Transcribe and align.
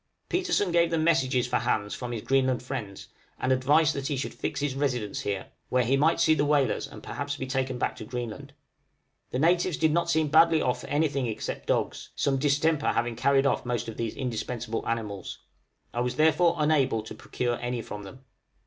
Petersen 0.29 0.71
gave 0.71 0.89
them 0.89 1.03
messages 1.03 1.45
for 1.45 1.57
Hans 1.57 1.93
from 1.93 2.11
his 2.11 2.23
Greenland 2.23 2.63
friends, 2.63 3.09
and 3.39 3.51
advice 3.51 3.93
that 3.93 4.07
he 4.07 4.17
should 4.17 4.33
fix 4.33 4.59
his 4.59 4.73
residence 4.73 5.19
here, 5.21 5.51
where 5.69 5.83
he 5.83 5.95
might 5.95 6.19
see 6.19 6.33
the 6.33 6.43
whalers 6.43 6.87
and 6.87 7.03
perhaps 7.03 7.37
be 7.37 7.45
taken 7.45 7.77
back 7.77 7.95
to 7.97 8.03
Greenland. 8.03 8.53
The 9.29 9.37
natives 9.37 9.77
did 9.77 9.91
not 9.91 10.09
seem 10.09 10.25
to 10.25 10.29
be 10.29 10.31
badly 10.31 10.59
off 10.63 10.81
for 10.81 10.87
anything 10.87 11.27
except 11.27 11.67
dogs, 11.67 12.09
some 12.15 12.39
distemper 12.39 12.93
having 12.93 13.15
carried 13.15 13.45
off 13.45 13.63
most 13.63 13.87
of 13.87 13.97
these 13.97 14.15
indispensable 14.15 14.81
animals. 14.87 15.37
I 15.93 16.01
was 16.01 16.15
therefore 16.15 16.55
unable 16.57 17.03
to 17.03 17.13
procure 17.13 17.59
any 17.59 17.83
from 17.83 18.01
them. 18.01 18.25